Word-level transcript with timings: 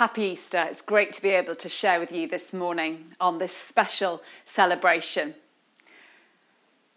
Happy 0.00 0.22
Easter. 0.22 0.66
It's 0.70 0.80
great 0.80 1.12
to 1.12 1.20
be 1.20 1.28
able 1.28 1.54
to 1.56 1.68
share 1.68 2.00
with 2.00 2.10
you 2.10 2.26
this 2.26 2.54
morning 2.54 3.08
on 3.20 3.36
this 3.36 3.54
special 3.54 4.22
celebration. 4.46 5.34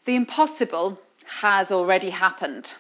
The 0.05 0.15
impossible 0.15 1.01
has 1.41 1.69
already 1.69 2.11
happened, 2.11 2.75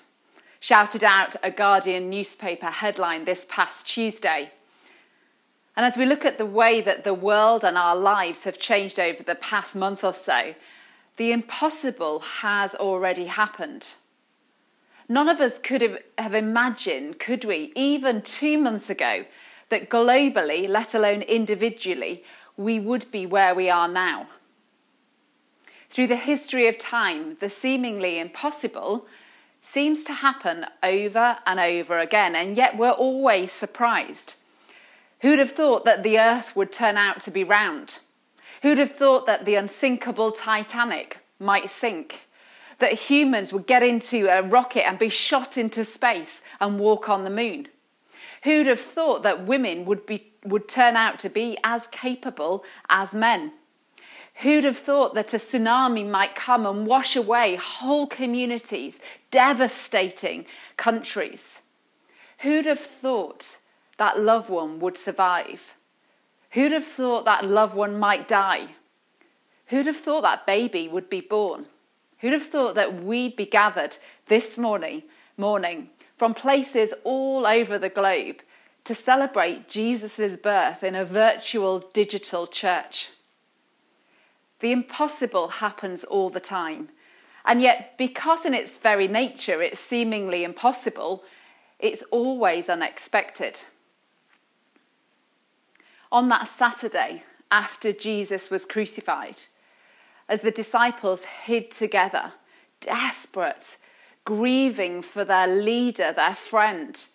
shouted 0.61 1.03
out 1.03 1.35
a 1.43 1.51
Guardian 1.51 2.09
newspaper 2.09 2.67
headline 2.67 3.25
this 3.25 3.45
past 3.49 3.85
Tuesday. 3.85 4.51
And 5.75 5.85
as 5.85 5.97
we 5.97 6.05
look 6.05 6.23
at 6.23 6.37
the 6.37 6.45
way 6.45 6.79
that 6.79 7.03
the 7.03 7.13
world 7.13 7.65
and 7.65 7.77
our 7.77 7.97
lives 7.97 8.45
have 8.45 8.57
changed 8.57 9.01
over 9.01 9.23
the 9.23 9.35
past 9.35 9.75
month 9.75 10.05
or 10.05 10.13
so, 10.13 10.55
the 11.17 11.33
impossible 11.33 12.19
has 12.39 12.75
already 12.75 13.25
happened. 13.25 13.95
None 15.09 15.27
of 15.27 15.41
us 15.41 15.59
could 15.59 15.99
have 16.17 16.33
imagined, 16.33 17.19
could 17.19 17.43
we, 17.43 17.73
even 17.75 18.21
two 18.21 18.57
months 18.57 18.89
ago, 18.89 19.25
that 19.73 19.89
globally, 19.89 20.69
let 20.69 20.93
alone 20.93 21.23
individually, 21.23 22.23
we 22.55 22.79
would 22.79 23.09
be 23.09 23.25
where 23.25 23.55
we 23.55 23.71
are 23.71 23.87
now. 23.87 24.27
Through 25.89 26.07
the 26.07 26.15
history 26.15 26.67
of 26.67 26.77
time, 26.77 27.37
the 27.39 27.49
seemingly 27.49 28.19
impossible 28.19 29.07
seems 29.63 30.03
to 30.03 30.13
happen 30.13 30.67
over 30.83 31.37
and 31.47 31.59
over 31.59 31.97
again, 31.97 32.35
and 32.35 32.55
yet 32.55 32.77
we're 32.77 32.91
always 32.91 33.51
surprised. 33.51 34.35
Who'd 35.21 35.39
have 35.39 35.53
thought 35.53 35.85
that 35.85 36.03
the 36.03 36.19
earth 36.19 36.55
would 36.55 36.71
turn 36.71 36.95
out 36.95 37.19
to 37.21 37.31
be 37.31 37.43
round? 37.43 37.97
Who'd 38.61 38.77
have 38.77 38.91
thought 38.91 39.25
that 39.25 39.43
the 39.43 39.55
unsinkable 39.55 40.31
Titanic 40.31 41.17
might 41.39 41.67
sink? 41.67 42.27
That 42.77 42.93
humans 43.09 43.51
would 43.51 43.65
get 43.65 43.81
into 43.81 44.27
a 44.27 44.43
rocket 44.43 44.85
and 44.85 44.99
be 44.99 45.09
shot 45.09 45.57
into 45.57 45.83
space 45.83 46.43
and 46.61 46.79
walk 46.79 47.09
on 47.09 47.23
the 47.23 47.31
moon? 47.31 47.69
Who'd 48.43 48.67
have 48.67 48.79
thought 48.79 49.23
that 49.23 49.45
women 49.45 49.85
would, 49.85 50.05
be, 50.05 50.33
would 50.43 50.67
turn 50.67 50.97
out 50.97 51.17
to 51.19 51.29
be 51.29 51.57
as 51.63 51.87
capable 51.87 52.65
as 52.89 53.13
men? 53.13 53.53
Who'd 54.41 54.65
have 54.65 54.77
thought 54.77 55.13
that 55.13 55.33
a 55.33 55.37
tsunami 55.37 56.05
might 56.09 56.35
come 56.35 56.65
and 56.65 56.85
wash 56.85 57.15
away 57.15 57.55
whole 57.55 58.05
communities, 58.05 58.99
devastating 59.31 60.45
countries? 60.75 61.61
Who'd 62.39 62.65
have 62.65 62.81
thought 62.81 63.59
that 63.97 64.19
loved 64.19 64.49
one 64.49 64.79
would 64.79 64.97
survive? 64.97 65.75
Who'd 66.51 66.73
have 66.73 66.85
thought 66.85 67.23
that 67.23 67.45
loved 67.45 67.75
one 67.75 67.97
might 67.97 68.27
die? 68.27 68.75
Who'd 69.67 69.85
have 69.85 69.97
thought 69.97 70.23
that 70.23 70.45
baby 70.45 70.89
would 70.89 71.09
be 71.09 71.21
born? 71.21 71.67
Who'd 72.19 72.33
have 72.33 72.43
thought 72.43 72.75
that 72.75 73.01
we'd 73.03 73.37
be 73.37 73.45
gathered 73.45 73.95
this 74.27 74.57
morning, 74.57 75.03
morning 75.37 75.89
from 76.23 76.33
places 76.33 76.93
all 77.03 77.45
over 77.45 77.77
the 77.77 77.89
globe 77.89 78.37
to 78.85 78.95
celebrate 78.95 79.67
Jesus' 79.67 80.37
birth 80.37 80.81
in 80.81 80.95
a 80.95 81.03
virtual 81.03 81.79
digital 81.79 82.47
church? 82.47 83.09
The 84.61 84.71
impossible 84.71 85.49
happens 85.49 86.05
all 86.05 86.29
the 86.29 86.39
time. 86.39 86.87
And 87.43 87.61
yet, 87.61 87.97
because 87.97 88.45
in 88.45 88.53
its 88.53 88.77
very 88.77 89.05
nature 89.05 89.61
it's 89.61 89.81
seemingly 89.81 90.45
impossible, 90.45 91.25
it's 91.77 92.03
always 92.03 92.69
unexpected. 92.69 93.59
On 96.09 96.29
that 96.29 96.47
Saturday, 96.47 97.23
after 97.51 97.91
Jesus 97.91 98.49
was 98.49 98.63
crucified, 98.63 99.41
as 100.29 100.39
the 100.39 100.51
disciples 100.51 101.25
hid 101.43 101.69
together, 101.69 102.31
desperate, 102.79 103.75
grieving 104.25 105.01
for 105.01 105.25
their 105.25 105.47
leader, 105.47 106.13
their 106.13 106.35
friend, 106.35 107.05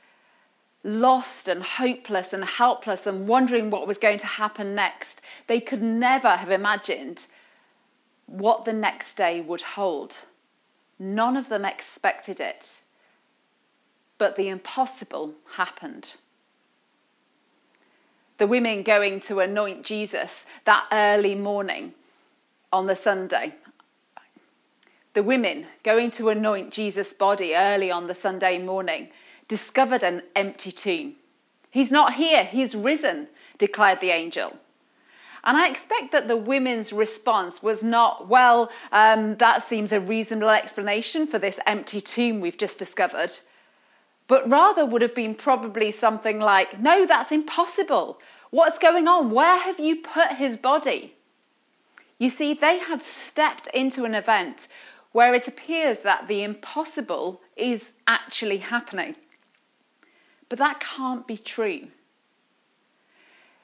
lost 0.84 1.48
and 1.48 1.62
hopeless 1.62 2.32
and 2.32 2.44
helpless 2.44 3.06
and 3.06 3.26
wondering 3.26 3.70
what 3.70 3.86
was 3.86 3.98
going 3.98 4.18
to 4.18 4.26
happen 4.26 4.74
next, 4.74 5.20
they 5.46 5.60
could 5.60 5.82
never 5.82 6.36
have 6.36 6.50
imagined 6.50 7.26
what 8.26 8.64
the 8.64 8.72
next 8.72 9.16
day 9.16 9.40
would 9.40 9.62
hold. 9.62 10.18
None 10.98 11.36
of 11.36 11.48
them 11.48 11.64
expected 11.64 12.40
it, 12.40 12.80
but 14.18 14.36
the 14.36 14.48
impossible 14.48 15.34
happened. 15.56 16.14
The 18.38 18.46
women 18.46 18.82
going 18.82 19.20
to 19.20 19.40
anoint 19.40 19.84
Jesus 19.84 20.46
that 20.64 20.86
early 20.92 21.34
morning 21.34 21.94
on 22.72 22.86
the 22.86 22.94
Sunday. 22.94 23.54
The 25.14 25.22
women 25.22 25.66
going 25.82 26.10
to 26.12 26.28
anoint 26.28 26.72
Jesus' 26.72 27.12
body 27.12 27.54
early 27.54 27.90
on 27.90 28.06
the 28.06 28.14
Sunday 28.14 28.58
morning 28.58 29.08
discovered 29.48 30.02
an 30.02 30.22
empty 30.36 30.70
tomb. 30.70 31.14
He's 31.70 31.90
not 31.90 32.14
here, 32.14 32.44
he's 32.44 32.74
risen, 32.74 33.28
declared 33.58 34.00
the 34.00 34.10
angel. 34.10 34.56
And 35.44 35.56
I 35.56 35.68
expect 35.68 36.12
that 36.12 36.28
the 36.28 36.36
women's 36.36 36.92
response 36.92 37.62
was 37.62 37.82
not, 37.82 38.28
well, 38.28 38.70
um, 38.92 39.36
that 39.36 39.62
seems 39.62 39.92
a 39.92 40.00
reasonable 40.00 40.50
explanation 40.50 41.26
for 41.26 41.38
this 41.38 41.60
empty 41.66 42.00
tomb 42.00 42.40
we've 42.40 42.58
just 42.58 42.78
discovered, 42.78 43.32
but 44.26 44.48
rather 44.50 44.84
would 44.84 45.00
have 45.00 45.14
been 45.14 45.34
probably 45.34 45.90
something 45.90 46.38
like, 46.38 46.80
no, 46.80 47.06
that's 47.06 47.32
impossible. 47.32 48.20
What's 48.50 48.78
going 48.78 49.08
on? 49.08 49.30
Where 49.30 49.58
have 49.58 49.78
you 49.78 49.96
put 49.96 50.32
his 50.32 50.56
body? 50.56 51.14
You 52.18 52.30
see, 52.30 52.52
they 52.52 52.78
had 52.78 53.02
stepped 53.02 53.68
into 53.68 54.04
an 54.04 54.14
event 54.14 54.68
where 55.12 55.34
it 55.34 55.48
appears 55.48 56.00
that 56.00 56.28
the 56.28 56.42
impossible 56.42 57.40
is 57.56 57.90
actually 58.06 58.58
happening. 58.58 59.16
But 60.48 60.58
that 60.58 60.80
can't 60.80 61.26
be 61.26 61.36
true. 61.36 61.88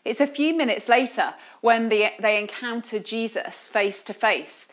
It's 0.05 0.21
a 0.21 0.27
few 0.27 0.55
minutes 0.55 0.89
later 0.89 1.35
when 1.61 1.89
they, 1.89 2.15
encounter 2.21 2.99
Jesus 2.99 3.67
face 3.67 4.05
to 4.05 4.13
face 4.13 4.69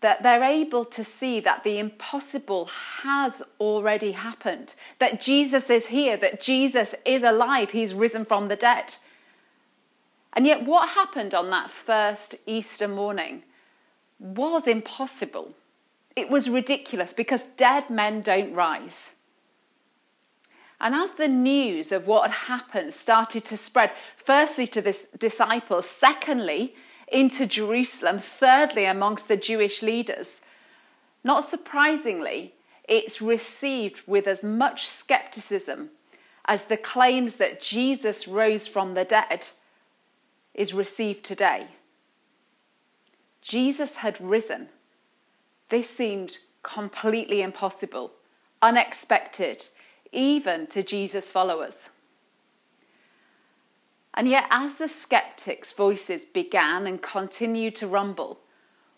that 0.00 0.22
they're 0.22 0.44
able 0.44 0.84
to 0.84 1.02
see 1.02 1.40
that 1.40 1.64
the 1.64 1.78
impossible 1.78 2.68
has 3.02 3.42
already 3.58 4.12
happened, 4.12 4.74
that 4.98 5.18
Jesus 5.18 5.70
is 5.70 5.86
here, 5.86 6.16
that 6.18 6.42
Jesus 6.42 6.94
is 7.06 7.22
alive, 7.22 7.70
he's 7.70 7.94
risen 7.94 8.26
from 8.26 8.48
the 8.48 8.56
dead. 8.56 8.96
And 10.34 10.46
yet, 10.46 10.66
what 10.66 10.90
happened 10.90 11.32
on 11.32 11.48
that 11.50 11.70
first 11.70 12.34
Easter 12.44 12.86
morning 12.86 13.44
was 14.18 14.66
impossible. 14.66 15.54
It 16.16 16.30
was 16.30 16.48
ridiculous 16.48 17.12
because 17.12 17.42
dead 17.56 17.90
men 17.90 18.20
don't 18.20 18.54
rise. 18.54 19.12
And 20.80 20.94
as 20.94 21.12
the 21.12 21.28
news 21.28 21.92
of 21.92 22.06
what 22.06 22.30
had 22.30 22.48
happened 22.48 22.94
started 22.94 23.44
to 23.46 23.56
spread, 23.56 23.92
firstly 24.16 24.66
to 24.68 24.82
the 24.82 24.98
disciples, 25.18 25.88
secondly 25.88 26.74
into 27.08 27.46
Jerusalem, 27.46 28.18
thirdly 28.18 28.84
amongst 28.84 29.28
the 29.28 29.36
Jewish 29.36 29.82
leaders, 29.82 30.40
not 31.22 31.44
surprisingly, 31.44 32.54
it's 32.86 33.22
received 33.22 34.02
with 34.06 34.26
as 34.26 34.44
much 34.44 34.86
skepticism 34.86 35.90
as 36.44 36.64
the 36.64 36.76
claims 36.76 37.36
that 37.36 37.60
Jesus 37.60 38.28
rose 38.28 38.66
from 38.66 38.94
the 38.94 39.04
dead 39.04 39.46
is 40.52 40.74
received 40.74 41.24
today. 41.24 41.68
Jesus 43.40 43.96
had 43.96 44.20
risen. 44.20 44.68
This 45.68 45.88
seemed 45.88 46.38
completely 46.62 47.42
impossible, 47.42 48.12
unexpected, 48.60 49.64
even 50.12 50.66
to 50.68 50.82
Jesus' 50.82 51.30
followers. 51.30 51.90
And 54.14 54.28
yet, 54.28 54.46
as 54.50 54.74
the 54.74 54.88
skeptics' 54.88 55.72
voices 55.72 56.24
began 56.24 56.86
and 56.86 57.02
continued 57.02 57.74
to 57.76 57.88
rumble, 57.88 58.38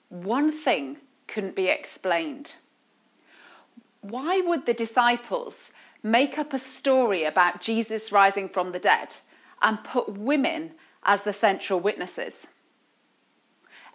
one 0.08 0.52
thing 0.52 0.98
couldn't 1.26 1.56
be 1.56 1.68
explained. 1.68 2.54
Why 4.02 4.40
would 4.40 4.66
the 4.66 4.74
disciples 4.74 5.72
make 6.02 6.38
up 6.38 6.52
a 6.52 6.58
story 6.58 7.24
about 7.24 7.60
Jesus 7.60 8.12
rising 8.12 8.48
from 8.48 8.72
the 8.72 8.78
dead 8.78 9.16
and 9.62 9.82
put 9.82 10.08
women 10.08 10.72
as 11.02 11.22
the 11.22 11.32
central 11.32 11.80
witnesses? 11.80 12.48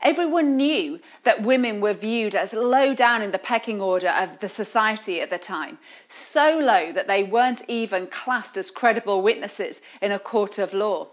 Everyone 0.02 0.58
knew 0.58 1.00
that 1.24 1.44
women 1.44 1.80
were 1.80 1.94
viewed 1.94 2.34
as 2.34 2.54
low 2.54 2.94
down 2.96 3.22
in 3.22 3.32
the 3.32 3.38
pecking 3.38 3.80
order 3.80 4.10
of 4.10 4.40
the 4.40 4.50
society 4.50 5.22
at 5.22 5.30
the 5.30 5.38
time, 5.38 5.78
so 6.08 6.58
low 6.58 6.92
that 6.92 7.08
they 7.08 7.24
weren't 7.24 7.62
even 7.68 8.08
classed 8.08 8.58
as 8.58 8.72
credible 8.72 9.22
witnesses 9.22 9.80
in 10.02 10.12
a 10.12 10.18
court 10.18 10.58
of 10.58 10.74
law. 10.74 11.10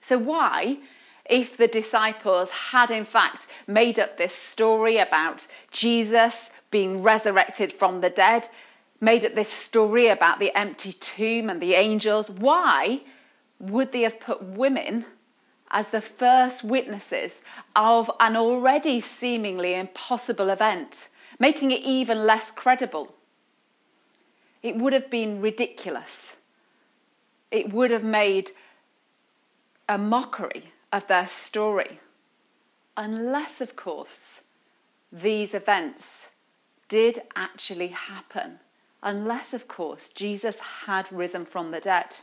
So, 0.00 0.18
why, 0.18 0.78
if 1.28 1.56
the 1.56 1.68
disciples 1.68 2.50
had 2.50 2.90
in 2.90 3.04
fact 3.04 3.46
made 3.66 3.98
up 3.98 4.16
this 4.16 4.34
story 4.34 4.98
about 4.98 5.46
Jesus 5.70 6.50
being 6.70 7.02
resurrected 7.02 7.72
from 7.72 8.00
the 8.00 8.10
dead, 8.10 8.48
made 9.00 9.24
up 9.24 9.34
this 9.34 9.52
story 9.52 10.08
about 10.08 10.40
the 10.40 10.56
empty 10.56 10.92
tomb 10.92 11.48
and 11.48 11.60
the 11.60 11.74
angels, 11.74 12.28
why 12.28 13.02
would 13.60 13.92
they 13.92 14.02
have 14.02 14.18
put 14.18 14.42
women? 14.42 15.04
As 15.70 15.88
the 15.88 16.00
first 16.00 16.64
witnesses 16.64 17.40
of 17.76 18.10
an 18.20 18.36
already 18.36 19.00
seemingly 19.00 19.74
impossible 19.74 20.48
event, 20.48 21.08
making 21.38 21.70
it 21.70 21.80
even 21.82 22.26
less 22.26 22.50
credible. 22.50 23.14
It 24.62 24.76
would 24.76 24.92
have 24.92 25.10
been 25.10 25.40
ridiculous. 25.40 26.36
It 27.50 27.72
would 27.72 27.90
have 27.90 28.04
made 28.04 28.50
a 29.88 29.98
mockery 29.98 30.72
of 30.92 31.06
their 31.06 31.26
story. 31.26 32.00
Unless, 32.96 33.60
of 33.60 33.76
course, 33.76 34.42
these 35.12 35.54
events 35.54 36.30
did 36.88 37.22
actually 37.36 37.88
happen. 37.88 38.58
Unless, 39.02 39.54
of 39.54 39.68
course, 39.68 40.08
Jesus 40.08 40.58
had 40.86 41.10
risen 41.12 41.44
from 41.44 41.70
the 41.70 41.80
dead. 41.80 42.16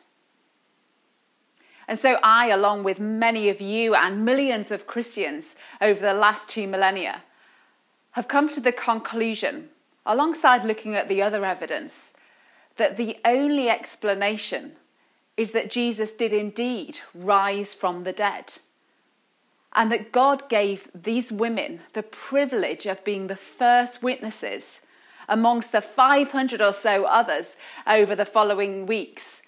And 1.88 2.00
so 2.00 2.18
I, 2.24 2.48
along 2.48 2.84
with 2.84 3.00
many 3.00 3.50
of 3.50 3.62
you 3.62 3.94
and 3.94 4.26
millions 4.26 4.72
of 4.72 4.88
Christians 4.88 5.56
over 5.80 6.00
the 6.00 6.14
last 6.14 6.50
two 6.50 6.68
millennia, 6.68 7.24
have 8.12 8.28
come 8.28 8.50
to 8.50 8.60
the 8.60 8.72
conclusion, 8.72 9.70
alongside 10.06 10.64
looking 10.64 10.96
at 10.96 11.10
the 11.10 11.22
other 11.22 11.46
evidence, 11.46 12.14
that 12.78 12.98
the 12.98 13.18
only 13.24 13.70
explanation 13.70 14.74
is 15.38 15.52
that 15.52 15.70
Jesus 15.70 16.12
did 16.12 16.34
indeed 16.34 17.00
rise 17.14 17.74
from 17.74 18.04
the 18.04 18.14
dead. 18.14 18.58
And 19.74 19.92
that 19.92 20.14
God 20.14 20.48
gave 20.48 20.90
these 20.96 21.32
women 21.32 21.82
the 21.94 22.04
privilege 22.04 22.86
of 22.86 23.04
being 23.04 23.28
the 23.28 23.36
first 23.36 24.02
witnesses 24.02 24.82
amongst 25.28 25.72
the 25.72 25.82
500 25.82 26.62
or 26.62 26.72
so 26.72 27.04
others 27.04 27.58
over 27.86 28.16
the 28.16 28.26
following 28.26 28.86
weeks 28.86 29.42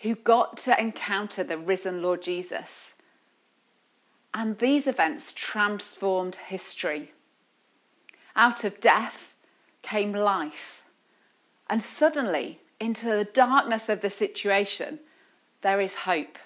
who 0.00 0.14
got 0.14 0.56
to 0.58 0.80
encounter 0.80 1.42
the 1.42 1.58
risen 1.58 2.02
Lord 2.02 2.22
Jesus. 2.22 2.94
And 4.32 4.58
these 4.58 4.86
events 4.86 5.32
transformed 5.32 6.36
history. 6.36 7.12
Out 8.36 8.62
of 8.62 8.80
death 8.80 9.34
came 9.82 10.12
life. 10.12 10.84
And 11.68 11.82
suddenly, 11.82 12.60
into 12.78 13.06
the 13.06 13.24
darkness 13.24 13.88
of 13.88 14.00
the 14.00 14.10
situation, 14.10 15.00
there 15.62 15.80
is 15.80 15.94
hope. 15.94 16.38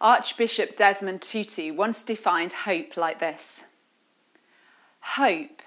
Archbishop 0.00 0.76
Desmond 0.76 1.20
Tutu 1.20 1.74
once 1.74 2.04
defined 2.04 2.52
hope 2.52 2.96
like 2.96 3.18
this 3.18 3.64
Hope 5.00 5.62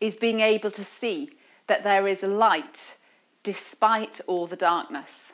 is 0.00 0.16
being 0.16 0.40
able 0.40 0.70
to 0.70 0.84
see 0.84 1.30
that 1.66 1.82
there 1.82 2.06
is 2.06 2.22
light 2.22 2.96
despite 3.42 4.20
all 4.26 4.46
the 4.46 4.56
darkness. 4.56 5.32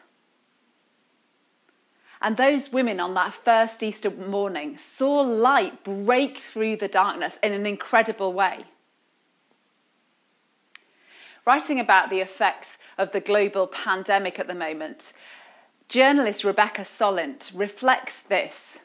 And 2.21 2.37
those 2.37 2.73
women 2.73 2.99
on 2.99 3.15
that 3.15 3.33
first 3.33 3.83
Easter 3.83 4.11
morning 4.11 4.77
saw 4.77 5.21
light 5.21 5.85
break 5.85 6.39
through 6.39 6.77
the 6.77 6.89
darkness 6.89 7.39
in 7.43 7.53
an 7.53 7.65
incredible 7.65 8.33
way. 8.33 8.65
Writing 11.47 11.79
about 11.79 12.11
the 12.11 12.21
effects 12.21 12.77
of 12.99 13.13
the 13.13 13.21
global 13.21 13.67
pandemic 13.67 14.39
at 14.39 14.49
the 14.49 14.55
moment, 14.55 15.13
journalist 15.89 16.45
Rebecca 16.45 16.83
Solnit 16.83 17.51
reflects 17.55 18.21
this. 18.21 18.81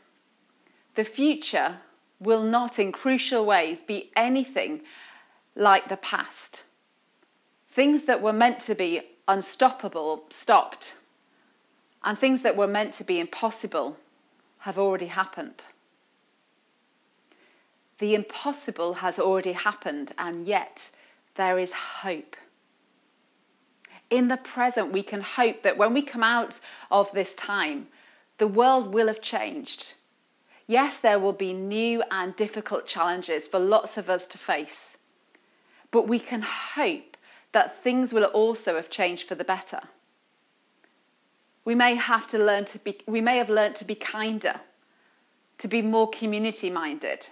The 0.96 1.04
future 1.04 1.80
will 2.20 2.44
not, 2.44 2.78
in 2.78 2.92
crucial 2.92 3.46
ways, 3.46 3.82
be 3.82 4.12
anything 4.16 4.82
like 5.56 5.90
the 5.90 5.98
past. 5.98 6.64
Things 7.70 8.06
that 8.06 8.22
were 8.22 8.32
meant 8.32 8.60
to 8.62 8.76
be 8.76 9.02
unstoppable 9.28 10.24
stopped, 10.30 10.96
and 12.04 12.18
things 12.18 12.42
that 12.42 12.58
were 12.58 12.68
meant 12.68 12.94
to 12.96 13.04
be 13.04 13.20
impossible 13.20 13.98
have 14.60 14.78
already 14.78 15.08
happened. 15.08 15.62
The 18.00 18.16
impossible 18.16 18.96
has 18.96 19.20
already 19.20 19.54
happened, 19.54 20.14
and 20.18 20.46
yet 20.46 20.90
there 21.36 21.58
is 21.58 21.72
hope. 21.72 22.36
In 24.10 24.28
the 24.28 24.38
present, 24.38 24.92
we 24.92 25.04
can 25.04 25.22
hope 25.22 25.64
that 25.64 25.78
when 25.78 25.94
we 25.94 26.02
come 26.02 26.24
out 26.24 26.60
of 26.92 27.12
this 27.14 27.36
time, 27.36 27.88
the 28.38 28.48
world 28.48 28.94
will 28.94 29.08
have 29.08 29.22
changed. 29.22 29.94
Yes, 30.68 31.00
there 31.00 31.20
will 31.20 31.34
be 31.34 31.54
new 31.54 32.04
and 32.12 32.36
difficult 32.36 32.86
challenges 32.86 33.48
for 33.48 33.60
lots 33.60 33.98
of 33.98 34.10
us 34.10 34.28
to 34.28 34.38
face, 34.38 34.98
but 35.92 36.08
we 36.08 36.20
can 36.20 36.42
hope 36.42 37.18
that 37.54 37.82
things 37.82 38.14
will 38.14 38.26
also 38.26 38.76
have 38.76 38.90
changed 38.90 39.28
for 39.28 39.36
the 39.36 39.44
better. 39.44 39.80
We 41.66 41.76
may 41.76 41.96
have 41.96 42.28
to 42.28 42.38
learn 42.38 42.66
to 42.66 42.80
be, 42.80 43.00
we 43.08 43.22
may 43.22 43.38
have 43.38 43.50
learned 43.50 43.76
to 43.78 43.86
be 43.86 43.96
kinder, 43.96 44.60
to 45.60 45.68
be 45.68 45.82
more 45.82 46.10
community 46.10 46.70
minded. 46.70 47.28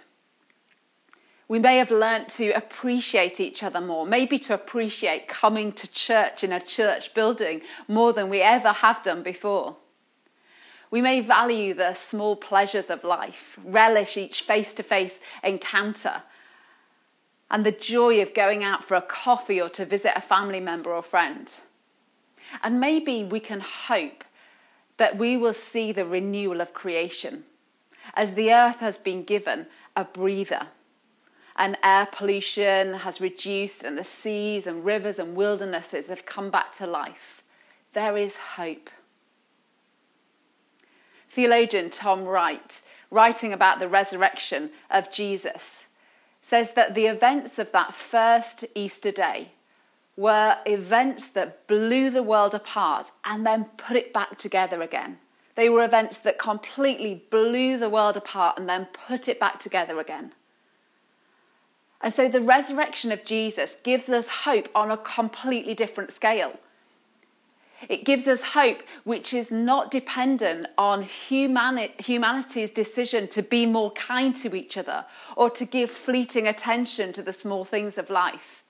We 1.48 1.58
may 1.58 1.76
have 1.76 1.90
learnt 1.90 2.30
to 2.30 2.50
appreciate 2.52 3.38
each 3.38 3.62
other 3.62 3.80
more, 3.80 4.06
maybe 4.06 4.38
to 4.38 4.54
appreciate 4.54 5.28
coming 5.28 5.72
to 5.72 5.92
church 5.92 6.42
in 6.42 6.50
a 6.50 6.60
church 6.60 7.12
building 7.12 7.60
more 7.86 8.14
than 8.14 8.30
we 8.30 8.40
ever 8.40 8.72
have 8.72 9.02
done 9.02 9.22
before. 9.22 9.76
We 10.90 11.02
may 11.02 11.20
value 11.20 11.74
the 11.74 11.92
small 11.94 12.36
pleasures 12.36 12.88
of 12.88 13.04
life, 13.04 13.58
relish 13.62 14.16
each 14.16 14.42
face 14.42 14.72
to 14.74 14.82
face 14.82 15.18
encounter, 15.42 16.22
and 17.52 17.64
the 17.64 17.70
joy 17.70 18.20
of 18.22 18.34
going 18.34 18.64
out 18.64 18.82
for 18.82 18.94
a 18.94 19.02
coffee 19.02 19.60
or 19.60 19.68
to 19.68 19.84
visit 19.84 20.12
a 20.16 20.22
family 20.22 20.58
member 20.58 20.92
or 20.92 21.02
friend. 21.02 21.50
And 22.62 22.80
maybe 22.80 23.22
we 23.22 23.40
can 23.40 23.60
hope 23.60 24.24
that 24.96 25.18
we 25.18 25.36
will 25.36 25.52
see 25.52 25.92
the 25.92 26.06
renewal 26.06 26.60
of 26.62 26.72
creation 26.72 27.44
as 28.14 28.34
the 28.34 28.52
earth 28.52 28.80
has 28.80 28.98
been 28.98 29.22
given 29.22 29.66
a 29.94 30.04
breather 30.04 30.68
and 31.56 31.76
air 31.84 32.08
pollution 32.10 32.94
has 32.94 33.20
reduced 33.20 33.84
and 33.84 33.98
the 33.98 34.04
seas 34.04 34.66
and 34.66 34.84
rivers 34.84 35.18
and 35.18 35.36
wildernesses 35.36 36.08
have 36.08 36.24
come 36.24 36.50
back 36.50 36.72
to 36.72 36.86
life. 36.86 37.42
There 37.92 38.16
is 38.16 38.36
hope. 38.56 38.88
Theologian 41.30 41.90
Tom 41.90 42.24
Wright, 42.24 42.80
writing 43.10 43.52
about 43.52 43.78
the 43.78 43.88
resurrection 43.88 44.70
of 44.90 45.12
Jesus, 45.12 45.84
says 46.42 46.72
that 46.72 46.94
the 46.94 47.06
events 47.06 47.58
of 47.58 47.72
that 47.72 47.94
first 47.94 48.64
Easter 48.74 49.12
day 49.12 49.52
were 50.16 50.58
events 50.66 51.28
that 51.28 51.66
blew 51.66 52.10
the 52.10 52.22
world 52.22 52.54
apart 52.54 53.10
and 53.24 53.46
then 53.46 53.64
put 53.76 53.96
it 53.96 54.12
back 54.12 54.36
together 54.36 54.82
again. 54.82 55.18
They 55.54 55.68
were 55.68 55.84
events 55.84 56.18
that 56.18 56.38
completely 56.38 57.24
blew 57.30 57.78
the 57.78 57.88
world 57.88 58.16
apart 58.16 58.58
and 58.58 58.68
then 58.68 58.86
put 58.86 59.28
it 59.28 59.38
back 59.38 59.58
together 59.58 60.00
again. 60.00 60.32
And 62.00 62.12
so 62.12 62.28
the 62.28 62.40
resurrection 62.40 63.12
of 63.12 63.24
Jesus 63.24 63.76
gives 63.82 64.08
us 64.08 64.28
hope 64.28 64.68
on 64.74 64.90
a 64.90 64.96
completely 64.96 65.74
different 65.74 66.10
scale. 66.10 66.58
It 67.88 68.04
gives 68.04 68.28
us 68.28 68.42
hope 68.42 68.82
which 69.04 69.34
is 69.34 69.50
not 69.50 69.90
dependent 69.90 70.68
on 70.78 71.02
humani- 71.02 71.94
humanity's 71.98 72.70
decision 72.70 73.28
to 73.28 73.42
be 73.42 73.66
more 73.66 73.90
kind 73.92 74.34
to 74.36 74.54
each 74.54 74.76
other 74.76 75.04
or 75.36 75.50
to 75.50 75.64
give 75.64 75.90
fleeting 75.90 76.46
attention 76.46 77.12
to 77.14 77.22
the 77.22 77.32
small 77.32 77.64
things 77.64 77.98
of 77.98 78.10
life. 78.10 78.62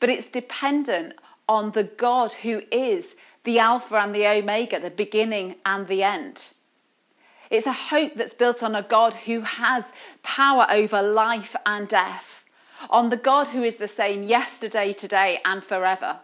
But 0.00 0.08
it's 0.08 0.28
dependent 0.28 1.14
on 1.48 1.72
the 1.72 1.84
God 1.84 2.32
who 2.32 2.62
is 2.70 3.16
the 3.44 3.58
Alpha 3.58 3.96
and 3.96 4.14
the 4.14 4.26
Omega, 4.26 4.80
the 4.80 4.90
beginning 4.90 5.56
and 5.66 5.86
the 5.86 6.02
end. 6.02 6.52
It's 7.50 7.66
a 7.66 7.72
hope 7.72 8.14
that's 8.14 8.34
built 8.34 8.62
on 8.62 8.74
a 8.74 8.82
God 8.82 9.14
who 9.14 9.42
has 9.42 9.92
power 10.22 10.66
over 10.70 11.02
life 11.02 11.54
and 11.66 11.86
death, 11.86 12.44
on 12.88 13.10
the 13.10 13.16
God 13.16 13.48
who 13.48 13.62
is 13.62 13.76
the 13.76 13.88
same 13.88 14.22
yesterday, 14.22 14.92
today, 14.92 15.40
and 15.44 15.62
forever 15.62 16.20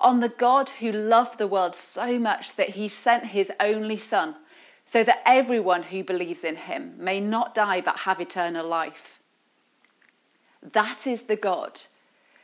on 0.00 0.20
the 0.20 0.28
God 0.28 0.70
who 0.70 0.92
loved 0.92 1.38
the 1.38 1.46
world 1.46 1.74
so 1.74 2.18
much 2.18 2.54
that 2.56 2.70
he 2.70 2.88
sent 2.88 3.26
his 3.26 3.52
only 3.60 3.96
Son, 3.96 4.36
so 4.84 5.04
that 5.04 5.22
everyone 5.26 5.82
who 5.84 6.02
believes 6.02 6.44
in 6.44 6.56
him 6.56 6.94
may 6.96 7.20
not 7.20 7.54
die 7.54 7.80
but 7.80 8.00
have 8.00 8.20
eternal 8.20 8.66
life. 8.66 9.20
That 10.62 11.06
is 11.06 11.24
the 11.24 11.36
God 11.36 11.80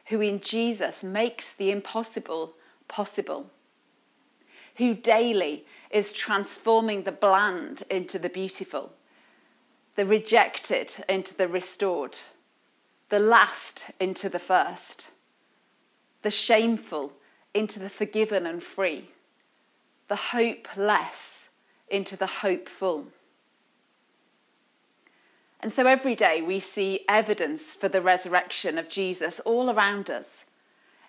who 0.06 0.20
in 0.20 0.40
Jesus 0.40 1.02
makes 1.02 1.52
the 1.52 1.70
impossible 1.70 2.54
possible, 2.88 3.50
who 4.76 4.94
daily 4.94 5.64
is 5.90 6.12
transforming 6.12 7.04
the 7.04 7.12
bland 7.12 7.84
into 7.88 8.18
the 8.18 8.28
beautiful, 8.28 8.92
the 9.94 10.04
rejected 10.04 10.92
into 11.08 11.34
the 11.34 11.48
restored, 11.48 12.18
the 13.08 13.18
last 13.18 13.84
into 13.98 14.28
the 14.28 14.38
first, 14.38 15.08
the 16.22 16.30
shameful 16.30 17.12
into 17.54 17.78
the 17.78 17.88
forgiven 17.88 18.46
and 18.46 18.62
free, 18.62 19.08
the 20.08 20.16
hopeless 20.16 21.48
into 21.88 22.16
the 22.16 22.26
hopeful. 22.26 23.06
And 25.60 25.72
so 25.72 25.86
every 25.86 26.14
day 26.14 26.42
we 26.42 26.60
see 26.60 27.04
evidence 27.08 27.74
for 27.74 27.88
the 27.88 28.02
resurrection 28.02 28.76
of 28.76 28.88
Jesus 28.88 29.40
all 29.40 29.70
around 29.70 30.10
us, 30.10 30.44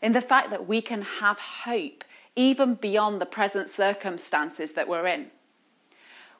in 0.01 0.13
the 0.13 0.21
fact 0.21 0.49
that 0.51 0.67
we 0.67 0.81
can 0.81 1.01
have 1.01 1.39
hope 1.39 2.03
even 2.35 2.75
beyond 2.75 3.19
the 3.19 3.25
present 3.25 3.69
circumstances 3.69 4.73
that 4.73 4.87
we're 4.87 5.07
in. 5.07 5.27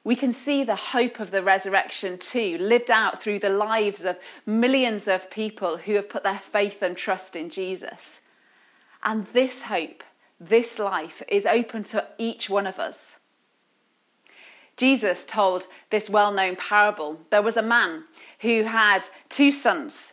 We 0.03 0.15
can 0.15 0.33
see 0.33 0.63
the 0.63 0.75
hope 0.75 1.19
of 1.19 1.31
the 1.31 1.41
resurrection 1.41 2.19
too, 2.19 2.57
lived 2.59 2.91
out 2.91 3.21
through 3.24 3.39
the 3.39 3.50
lives 3.50 4.05
of 4.05 4.19
millions 4.45 5.07
of 5.07 5.31
people 5.31 5.77
who 5.77 5.95
have 5.95 6.09
put 6.09 6.24
their 6.24 6.38
faith 6.38 6.83
and 6.83 6.95
trust 6.95 7.35
in 7.35 7.50
Jesus. 7.50 8.19
And 9.05 9.27
this 9.27 9.62
hope, 9.62 10.03
this 10.39 10.79
life 10.79 11.21
is 11.29 11.45
open 11.45 11.83
to 11.83 12.07
each 12.17 12.50
one 12.50 12.65
of 12.65 12.79
us. 12.79 13.19
Jesus 14.77 15.24
told 15.24 15.67
this 15.91 16.09
well 16.09 16.33
known 16.33 16.55
parable. 16.55 17.21
There 17.29 17.43
was 17.43 17.55
a 17.55 17.62
man 17.62 18.05
who 18.39 18.63
had 18.63 19.05
two 19.29 19.51
sons, 19.51 20.12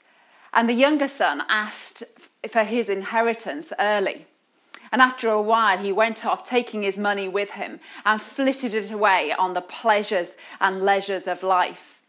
and 0.53 0.69
the 0.69 0.75
younger 0.75 1.09
son 1.09 1.43
asked 1.49 2.05
for 2.49 2.65
his 2.65 2.89
inheritance 2.89 3.73
early. 3.81 4.27
And 4.93 5.01
after 5.01 5.31
a 5.31 5.41
while, 5.41 5.79
he 5.79 5.91
went 5.91 6.27
off, 6.27 6.45
taking 6.45 6.83
his 6.83 6.99
money 6.99 7.27
with 7.27 7.53
him, 7.53 7.81
and 8.05 8.21
flitted 8.21 8.75
it 8.75 8.91
away 8.91 9.33
on 9.33 9.55
the 9.55 9.63
pleasures 9.63 10.33
and 10.61 10.83
leisures 10.83 11.27
of 11.27 11.43
life. 11.43 12.03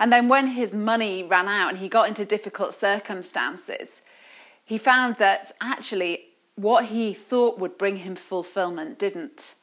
And 0.00 0.12
then, 0.12 0.28
when 0.28 0.48
his 0.48 0.74
money 0.74 1.22
ran 1.22 1.46
out 1.46 1.70
and 1.70 1.78
he 1.78 1.88
got 1.88 2.08
into 2.08 2.24
difficult 2.24 2.74
circumstances, 2.74 4.02
he 4.68 4.76
found 4.76 5.16
that 5.16 5.50
actually 5.62 6.26
what 6.54 6.84
he 6.86 7.14
thought 7.14 7.58
would 7.58 7.78
bring 7.78 7.96
him 7.96 8.14
fulfillment 8.14 8.98
didn't. 8.98 9.54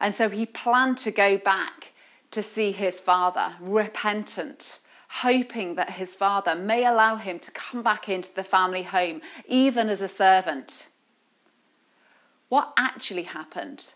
And 0.00 0.14
so 0.14 0.30
he 0.30 0.46
planned 0.46 0.96
to 0.98 1.10
go 1.10 1.36
back 1.36 1.92
to 2.30 2.42
see 2.42 2.72
his 2.72 3.02
father, 3.02 3.56
repentant, 3.60 4.80
hoping 5.08 5.74
that 5.74 5.90
his 5.90 6.14
father 6.14 6.54
may 6.54 6.86
allow 6.86 7.16
him 7.16 7.38
to 7.38 7.50
come 7.50 7.82
back 7.82 8.08
into 8.08 8.34
the 8.34 8.42
family 8.42 8.84
home, 8.84 9.20
even 9.46 9.90
as 9.90 10.00
a 10.00 10.08
servant. 10.08 10.88
What 12.48 12.72
actually 12.78 13.24
happened 13.24 13.92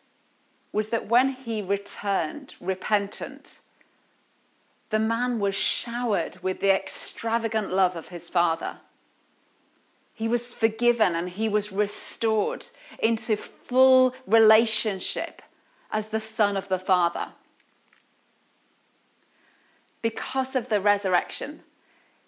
was 0.72 0.90
that 0.90 1.08
when 1.08 1.30
he 1.30 1.62
returned 1.62 2.54
repentant, 2.60 3.60
the 4.90 4.98
man 4.98 5.38
was 5.38 5.54
showered 5.54 6.36
with 6.42 6.60
the 6.60 6.70
extravagant 6.70 7.72
love 7.72 7.96
of 7.96 8.08
his 8.08 8.28
father. 8.28 8.80
He 10.14 10.28
was 10.28 10.52
forgiven 10.52 11.16
and 11.16 11.28
he 11.28 11.49
was 11.49 11.73
restored 11.73 12.66
into 13.00 13.37
full 13.37 14.14
relationship 14.26 15.42
as 15.90 16.09
the 16.09 16.21
Son 16.21 16.56
of 16.56 16.68
the 16.68 16.78
Father. 16.78 17.28
Because 20.00 20.54
of 20.54 20.68
the 20.68 20.80
resurrection, 20.80 21.61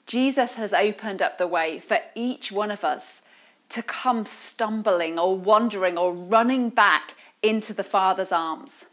Jesus 0.07 0.55
has 0.55 0.73
opened 0.73 1.23
up 1.23 1.38
the 1.38 1.47
way 1.47 1.78
for 1.78 1.99
each 2.14 2.50
one 2.50 2.71
of 2.71 2.85
us 2.85 3.23
to 3.69 3.83
come 3.83 4.26
stumbling 4.26 5.19
or 5.19 5.37
wandering 5.37 5.99
or 5.99 6.12
running 6.12 6.71
back 6.71 7.14
into 7.43 7.73
the 7.73 7.85
Father's 7.85 8.33
arms. 8.33 8.87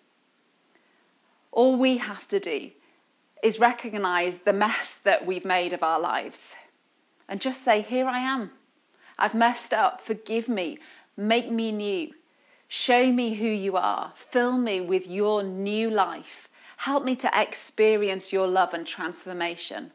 All 1.51 1.77
we 1.77 1.97
have 1.97 2.27
to 2.29 2.39
do 2.39 2.71
is 3.43 3.59
recognize 3.59 4.39
the 4.39 4.53
mess 4.53 4.95
that 5.03 5.25
we've 5.25 5.45
made 5.45 5.73
of 5.73 5.83
our 5.83 5.99
lives 5.99 6.55
and 7.27 7.41
just 7.41 7.63
say, 7.63 7.81
Here 7.81 8.07
I 8.07 8.19
am. 8.19 8.51
I've 9.17 9.33
messed 9.33 9.73
up. 9.73 10.01
Forgive 10.01 10.47
me. 10.47 10.79
Make 11.15 11.51
me 11.51 11.71
new. 11.71 12.13
Show 12.67 13.11
me 13.11 13.35
who 13.35 13.47
you 13.47 13.77
are. 13.77 14.13
Fill 14.15 14.57
me 14.57 14.81
with 14.81 15.07
your 15.07 15.43
new 15.43 15.89
life. 15.89 16.49
Help 16.77 17.05
me 17.05 17.15
to 17.17 17.31
experience 17.33 18.33
your 18.33 18.47
love 18.47 18.73
and 18.73 18.85
transformation. 18.85 19.91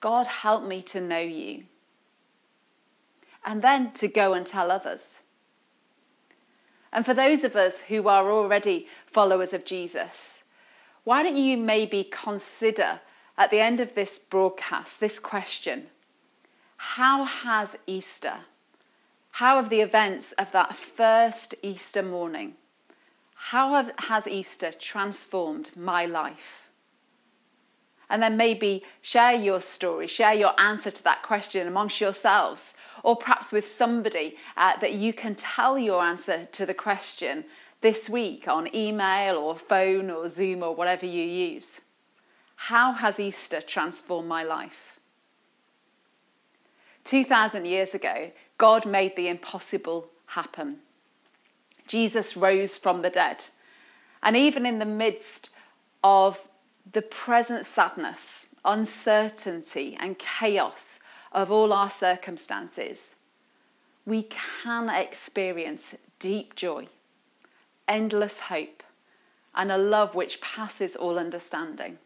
God, 0.00 0.26
help 0.26 0.64
me 0.64 0.82
to 0.82 1.00
know 1.00 1.20
you 1.20 1.64
and 3.44 3.62
then 3.62 3.92
to 3.92 4.08
go 4.08 4.34
and 4.34 4.46
tell 4.46 4.70
others. 4.70 5.22
And 6.92 7.06
for 7.06 7.14
those 7.14 7.44
of 7.44 7.56
us 7.56 7.82
who 7.82 8.08
are 8.08 8.30
already 8.30 8.86
followers 9.06 9.52
of 9.52 9.64
Jesus, 9.64 10.44
why 11.04 11.22
don't 11.22 11.36
you 11.36 11.56
maybe 11.56 12.04
consider 12.04 13.00
at 13.38 13.50
the 13.50 13.60
end 13.60 13.80
of 13.80 13.94
this 13.94 14.18
broadcast 14.18 15.00
this 15.00 15.18
question 15.18 15.86
How 16.82 17.24
has 17.24 17.76
Easter, 17.86 18.38
how 19.30 19.56
have 19.56 19.70
the 19.70 19.80
events 19.80 20.32
of 20.32 20.50
that 20.50 20.74
first 20.74 21.54
Easter 21.62 22.02
morning, 22.02 22.54
how 23.34 23.74
have, 23.74 23.92
has 23.98 24.26
Easter 24.26 24.72
transformed 24.72 25.70
my 25.76 26.04
life? 26.04 26.70
And 28.10 28.20
then 28.20 28.36
maybe 28.36 28.82
share 29.00 29.32
your 29.32 29.60
story, 29.60 30.08
share 30.08 30.34
your 30.34 30.58
answer 30.60 30.90
to 30.90 31.04
that 31.04 31.22
question 31.22 31.68
amongst 31.68 32.00
yourselves 32.00 32.74
or 33.04 33.16
perhaps 33.16 33.52
with 33.52 33.66
somebody 33.66 34.36
uh, 34.56 34.76
that 34.78 34.92
you 34.92 35.12
can 35.12 35.36
tell 35.36 35.78
your 35.78 36.02
answer 36.02 36.48
to 36.50 36.66
the 36.66 36.74
question 36.74 37.44
this 37.80 38.10
week 38.10 38.48
on 38.48 38.74
email 38.74 39.36
or 39.36 39.56
phone 39.56 40.10
or 40.10 40.28
Zoom 40.28 40.64
or 40.64 40.74
whatever 40.74 41.06
you 41.06 41.22
use. 41.22 41.80
How 42.56 42.92
has 42.92 43.20
Easter 43.20 43.60
transformed 43.60 44.28
my 44.28 44.42
life? 44.42 44.91
2,000 47.04 47.64
years 47.64 47.94
ago, 47.94 48.30
God 48.58 48.86
made 48.86 49.16
the 49.16 49.28
impossible 49.28 50.08
happen. 50.26 50.78
Jesus 51.86 52.36
rose 52.36 52.78
from 52.78 53.02
the 53.02 53.10
dead. 53.10 53.44
And 54.22 54.36
even 54.36 54.64
in 54.64 54.78
the 54.78 54.84
midst 54.84 55.50
of 56.04 56.48
the 56.90 57.02
present 57.02 57.66
sadness, 57.66 58.46
uncertainty, 58.64 59.96
and 59.98 60.18
chaos 60.18 61.00
of 61.32 61.50
all 61.50 61.72
our 61.72 61.90
circumstances, 61.90 63.16
we 64.06 64.24
can 64.24 64.88
experience 64.88 65.94
deep 66.18 66.54
joy, 66.54 66.86
endless 67.88 68.40
hope, 68.40 68.82
and 69.54 69.70
a 69.70 69.78
love 69.78 70.14
which 70.14 70.40
passes 70.40 70.96
all 70.96 71.18
understanding. 71.18 71.98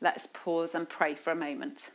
Let's 0.00 0.26
pause 0.26 0.74
and 0.74 0.88
pray 0.88 1.14
for 1.14 1.30
a 1.30 1.36
moment. 1.36 1.90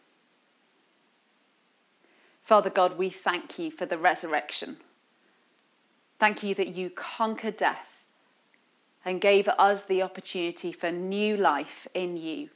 Father 2.48 2.70
God, 2.70 2.98
we 2.98 3.10
thank 3.10 3.60
you 3.60 3.70
for 3.70 3.86
the 3.86 3.98
resurrection. 3.98 4.77
Thank 6.18 6.44
you 6.44 6.56
that 6.56 6.70
you 6.70 6.89
conquered 6.89 7.58
death 7.58 8.06
and 9.04 9.20
gave 9.20 9.50
us 9.50 9.84
the 9.84 10.01
opportunity 10.01 10.72
for 10.72 10.89
new 10.89 11.36
life 11.36 11.89
in 11.94 12.16
you 12.16 12.48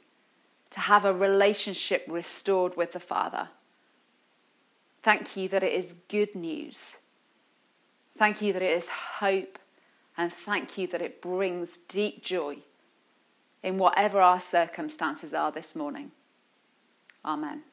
to 0.70 0.80
have 0.80 1.04
a 1.04 1.12
relationship 1.12 2.06
restored 2.08 2.74
with 2.74 2.92
the 2.92 3.00
Father. 3.00 3.50
Thank 5.02 5.36
you 5.36 5.46
that 5.50 5.62
it 5.62 5.74
is 5.74 5.96
good 6.08 6.34
news. 6.34 6.96
Thank 8.16 8.40
you 8.40 8.54
that 8.54 8.62
it 8.62 8.74
is 8.74 8.88
hope. 8.88 9.58
And 10.16 10.32
thank 10.32 10.78
you 10.78 10.86
that 10.86 11.02
it 11.02 11.20
brings 11.20 11.76
deep 11.76 12.24
joy 12.24 12.60
in 13.62 13.76
whatever 13.76 14.22
our 14.22 14.40
circumstances 14.40 15.34
are 15.34 15.52
this 15.52 15.76
morning. 15.76 16.12
Amen. 17.26 17.64